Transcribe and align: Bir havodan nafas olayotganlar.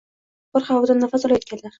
Bir 0.57 0.65
havodan 0.69 1.03
nafas 1.05 1.27
olayotganlar. 1.29 1.69